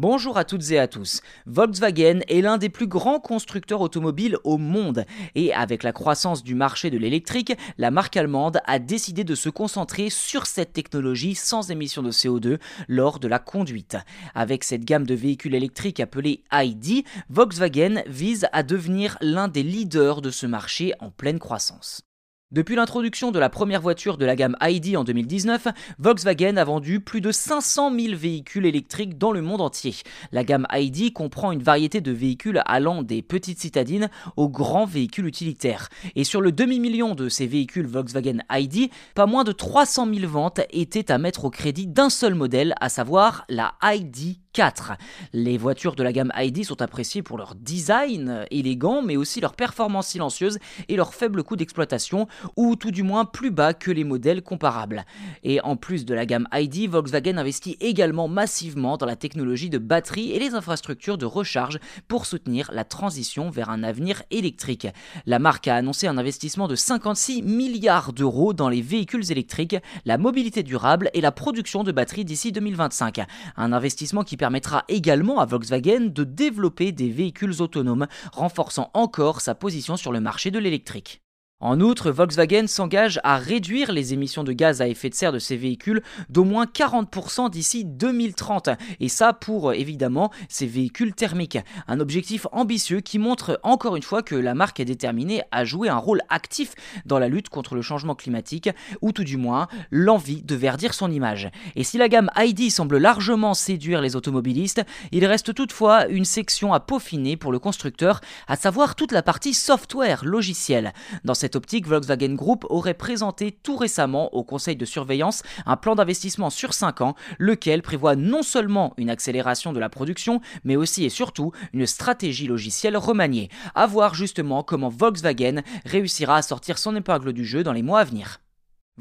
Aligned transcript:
Bonjour 0.00 0.38
à 0.38 0.44
toutes 0.44 0.70
et 0.70 0.78
à 0.78 0.88
tous. 0.88 1.20
Volkswagen 1.44 2.20
est 2.26 2.40
l'un 2.40 2.56
des 2.56 2.70
plus 2.70 2.86
grands 2.86 3.20
constructeurs 3.20 3.82
automobiles 3.82 4.38
au 4.44 4.56
monde 4.56 5.04
et 5.34 5.52
avec 5.52 5.82
la 5.82 5.92
croissance 5.92 6.42
du 6.42 6.54
marché 6.54 6.88
de 6.88 6.96
l'électrique, 6.96 7.52
la 7.76 7.90
marque 7.90 8.16
allemande 8.16 8.62
a 8.64 8.78
décidé 8.78 9.24
de 9.24 9.34
se 9.34 9.50
concentrer 9.50 10.08
sur 10.08 10.46
cette 10.46 10.72
technologie 10.72 11.34
sans 11.34 11.70
émission 11.70 12.02
de 12.02 12.12
CO2 12.12 12.58
lors 12.88 13.18
de 13.18 13.28
la 13.28 13.38
conduite. 13.38 13.98
Avec 14.34 14.64
cette 14.64 14.86
gamme 14.86 15.06
de 15.06 15.14
véhicules 15.14 15.54
électriques 15.54 16.00
appelée 16.00 16.44
ID, 16.50 17.04
Volkswagen 17.28 18.02
vise 18.06 18.48
à 18.54 18.62
devenir 18.62 19.18
l'un 19.20 19.48
des 19.48 19.62
leaders 19.62 20.22
de 20.22 20.30
ce 20.30 20.46
marché 20.46 20.94
en 21.00 21.10
pleine 21.10 21.38
croissance. 21.38 22.09
Depuis 22.52 22.74
l'introduction 22.74 23.30
de 23.30 23.38
la 23.38 23.48
première 23.48 23.80
voiture 23.80 24.18
de 24.18 24.24
la 24.24 24.34
gamme 24.34 24.56
ID 24.60 24.96
en 24.96 25.04
2019, 25.04 25.68
Volkswagen 26.00 26.56
a 26.56 26.64
vendu 26.64 26.98
plus 26.98 27.20
de 27.20 27.30
500 27.30 27.96
000 27.96 28.16
véhicules 28.16 28.66
électriques 28.66 29.16
dans 29.16 29.30
le 29.30 29.40
monde 29.40 29.60
entier. 29.60 29.94
La 30.32 30.42
gamme 30.42 30.66
ID 30.72 31.12
comprend 31.12 31.52
une 31.52 31.62
variété 31.62 32.00
de 32.00 32.10
véhicules 32.10 32.60
allant 32.66 33.04
des 33.04 33.22
petites 33.22 33.60
citadines 33.60 34.10
aux 34.36 34.48
grands 34.48 34.84
véhicules 34.84 35.26
utilitaires. 35.26 35.90
Et 36.16 36.24
sur 36.24 36.40
le 36.40 36.50
demi-million 36.50 37.14
de 37.14 37.28
ces 37.28 37.46
véhicules 37.46 37.86
Volkswagen 37.86 38.38
ID, 38.50 38.90
pas 39.14 39.26
moins 39.26 39.44
de 39.44 39.52
300 39.52 40.12
000 40.12 40.28
ventes 40.28 40.60
étaient 40.70 41.12
à 41.12 41.18
mettre 41.18 41.44
au 41.44 41.50
crédit 41.50 41.86
d'un 41.86 42.10
seul 42.10 42.34
modèle, 42.34 42.74
à 42.80 42.88
savoir 42.88 43.44
la 43.48 43.74
ID 43.84 44.38
4. 44.52 44.92
Les 45.32 45.58
voitures 45.58 45.94
de 45.94 46.02
la 46.02 46.12
gamme 46.12 46.32
ID 46.36 46.64
sont 46.64 46.82
appréciées 46.82 47.22
pour 47.22 47.38
leur 47.38 47.54
design 47.54 48.46
élégant, 48.50 49.00
mais 49.00 49.16
aussi 49.16 49.40
leur 49.40 49.54
performance 49.54 50.08
silencieuse 50.08 50.58
et 50.88 50.96
leur 50.96 51.14
faible 51.14 51.44
coût 51.44 51.56
d'exploitation, 51.56 52.26
ou 52.56 52.74
tout 52.74 52.90
du 52.90 53.02
moins 53.02 53.24
plus 53.24 53.50
bas 53.50 53.74
que 53.74 53.90
les 53.90 54.04
modèles 54.04 54.42
comparables. 54.42 55.04
Et 55.44 55.60
en 55.60 55.76
plus 55.76 56.04
de 56.04 56.14
la 56.14 56.26
gamme 56.26 56.48
ID, 56.52 56.88
Volkswagen 56.90 57.38
investit 57.38 57.76
également 57.80 58.26
massivement 58.26 58.96
dans 58.96 59.06
la 59.06 59.16
technologie 59.16 59.70
de 59.70 59.78
batterie 59.78 60.32
et 60.32 60.38
les 60.38 60.54
infrastructures 60.54 61.18
de 61.18 61.26
recharge 61.26 61.78
pour 62.08 62.26
soutenir 62.26 62.70
la 62.72 62.84
transition 62.84 63.50
vers 63.50 63.70
un 63.70 63.82
avenir 63.84 64.22
électrique. 64.30 64.88
La 65.26 65.38
marque 65.38 65.68
a 65.68 65.76
annoncé 65.76 66.06
un 66.06 66.18
investissement 66.18 66.66
de 66.66 66.74
56 66.74 67.42
milliards 67.42 68.12
d'euros 68.12 68.52
dans 68.52 68.68
les 68.68 68.82
véhicules 68.82 69.30
électriques, 69.30 69.76
la 70.04 70.18
mobilité 70.18 70.62
durable 70.62 71.10
et 71.14 71.20
la 71.20 71.32
production 71.32 71.84
de 71.84 71.92
batteries 71.92 72.24
d'ici 72.24 72.50
2025. 72.50 73.20
Un 73.56 73.72
investissement 73.72 74.24
qui 74.24 74.36
permettra 74.40 74.84
également 74.88 75.38
à 75.38 75.44
Volkswagen 75.44 76.06
de 76.06 76.24
développer 76.24 76.92
des 76.92 77.10
véhicules 77.10 77.60
autonomes, 77.60 78.06
renforçant 78.32 78.90
encore 78.94 79.42
sa 79.42 79.54
position 79.54 79.98
sur 79.98 80.12
le 80.12 80.20
marché 80.20 80.50
de 80.50 80.58
l'électrique. 80.58 81.20
En 81.62 81.78
outre, 81.80 82.10
Volkswagen 82.10 82.66
s'engage 82.66 83.20
à 83.22 83.36
réduire 83.36 83.92
les 83.92 84.14
émissions 84.14 84.44
de 84.44 84.52
gaz 84.52 84.80
à 84.80 84.88
effet 84.88 85.10
de 85.10 85.14
serre 85.14 85.32
de 85.32 85.38
ses 85.38 85.58
véhicules 85.58 86.02
d'au 86.30 86.44
moins 86.44 86.64
40% 86.64 87.50
d'ici 87.50 87.84
2030, 87.84 88.70
et 88.98 89.10
ça 89.10 89.34
pour 89.34 89.74
évidemment 89.74 90.30
ces 90.48 90.66
véhicules 90.66 91.12
thermiques. 91.12 91.58
Un 91.86 92.00
objectif 92.00 92.46
ambitieux 92.52 93.00
qui 93.00 93.18
montre 93.18 93.60
encore 93.62 93.96
une 93.96 94.02
fois 94.02 94.22
que 94.22 94.34
la 94.34 94.54
marque 94.54 94.80
est 94.80 94.86
déterminée 94.86 95.42
à 95.50 95.66
jouer 95.66 95.90
un 95.90 95.98
rôle 95.98 96.22
actif 96.30 96.72
dans 97.04 97.18
la 97.18 97.28
lutte 97.28 97.50
contre 97.50 97.74
le 97.74 97.82
changement 97.82 98.14
climatique, 98.14 98.70
ou 99.02 99.12
tout 99.12 99.24
du 99.24 99.36
moins 99.36 99.68
l'envie 99.90 100.40
de 100.40 100.54
verdir 100.54 100.94
son 100.94 101.10
image. 101.10 101.50
Et 101.76 101.84
si 101.84 101.98
la 101.98 102.08
gamme 102.08 102.30
ID 102.38 102.70
semble 102.70 102.96
largement 102.96 103.52
séduire 103.52 104.00
les 104.00 104.16
automobilistes, 104.16 104.82
il 105.12 105.26
reste 105.26 105.52
toutefois 105.52 106.06
une 106.06 106.24
section 106.24 106.72
à 106.72 106.80
peaufiner 106.80 107.36
pour 107.36 107.52
le 107.52 107.58
constructeur, 107.58 108.22
à 108.48 108.56
savoir 108.56 108.94
toute 108.94 109.12
la 109.12 109.22
partie 109.22 109.52
software 109.52 110.24
logiciel. 110.24 110.94
Dans 111.24 111.34
cette 111.50 111.56
optique, 111.56 111.88
Volkswagen 111.88 112.34
Group 112.34 112.64
aurait 112.68 112.94
présenté 112.94 113.50
tout 113.50 113.74
récemment 113.74 114.32
au 114.32 114.44
conseil 114.44 114.76
de 114.76 114.84
surveillance 114.84 115.42
un 115.66 115.76
plan 115.76 115.96
d'investissement 115.96 116.48
sur 116.48 116.74
5 116.74 117.00
ans, 117.00 117.16
lequel 117.38 117.82
prévoit 117.82 118.14
non 118.14 118.44
seulement 118.44 118.94
une 118.98 119.10
accélération 119.10 119.72
de 119.72 119.80
la 119.80 119.88
production, 119.88 120.40
mais 120.62 120.76
aussi 120.76 121.04
et 121.04 121.08
surtout 121.08 121.50
une 121.72 121.86
stratégie 121.86 122.46
logicielle 122.46 122.96
remaniée. 122.96 123.48
À 123.74 123.88
voir 123.88 124.14
justement 124.14 124.62
comment 124.62 124.90
Volkswagen 124.90 125.62
réussira 125.84 126.36
à 126.36 126.42
sortir 126.42 126.78
son 126.78 126.94
épingle 126.94 127.32
du 127.32 127.44
jeu 127.44 127.64
dans 127.64 127.72
les 127.72 127.82
mois 127.82 127.98
à 127.98 128.04
venir. 128.04 128.38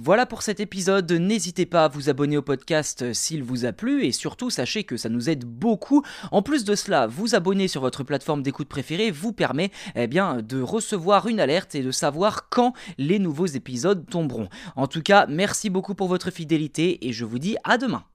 Voilà 0.02 0.26
pour 0.26 0.44
cet 0.44 0.62
épisode, 0.62 1.12
n'hésitez 1.12 1.66
pas 1.66 1.84
à 1.84 1.88
vous 1.90 2.10
abonner 2.10 2.38
au 2.38 2.42
podcast 2.42 3.12
s'il 3.12 3.44
vous 3.44 3.66
a 3.66 3.74
plu 3.74 4.06
et 4.06 4.14
surtout 4.14 4.50
sachez 4.50 4.86
que 4.86 4.96
ça 4.96 5.10
nous 5.10 5.30
aide 5.30 5.44
beaucoup. 5.44 6.04
En 6.32 6.42
plus 6.42 6.64
de 6.64 6.74
cela, 6.74 7.06
vous 7.06 7.36
abonner 7.36 7.68
sur 7.68 7.82
votre 7.82 8.06
plateforme 8.06 8.42
d'écoute 8.42 8.70
préférée 8.70 9.12
vous 9.12 9.34
permet 9.34 9.72
eh 9.96 10.08
de 10.08 10.62
recevoir 10.62 11.28
une 11.28 11.42
alerte 11.42 11.76
et 11.76 11.84
de 11.84 11.92
savoir 11.92 12.48
quand 12.48 12.74
les 12.98 13.20
nouveaux 13.20 13.46
épisodes 13.46 14.10
tomberont. 14.10 14.48
En 14.78 14.88
tout 14.88 15.02
cas, 15.02 15.26
merci 15.28 15.70
beaucoup 15.70 15.96
pour 15.96 16.08
votre 16.08 16.32
fidélité 16.32 17.06
et 17.06 17.12
je 17.12 17.26
vous 17.26 17.38
dis 17.38 17.58
à 17.66 17.78
demain. 17.78 18.06